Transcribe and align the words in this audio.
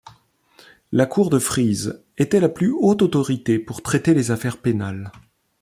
La 0.91 1.05
Cour 1.05 1.29
de 1.29 1.37
Frise 1.37 2.03
était 2.17 2.39
la 2.39 2.49
plus 2.49 2.71
haute 2.71 3.03
autorité 3.03 3.59
pour 3.59 3.83
traiter 3.83 4.15
les 4.15 4.31
affaires 4.31 4.57
pénales. 4.57 5.11